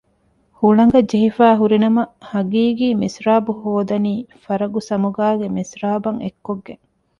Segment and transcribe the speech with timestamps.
[0.59, 2.01] ހުޅަނގަށް ޖެހިފައި ހުރި ނަމަ
[2.31, 6.83] ހަގީގީ މިސްރާބު ހޯދަނީ ފަރަގު ސަމުގާގެ މިސްރާބަށް އެއްކޮށްގެން